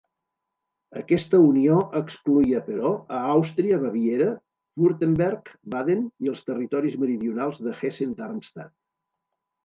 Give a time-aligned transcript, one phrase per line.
[0.99, 4.29] Aquesta unió excloïa però, a Àustria, Baviera,
[4.83, 8.73] Württemberg, Baden i els territoris meridionals de Hessen-Darmstadt.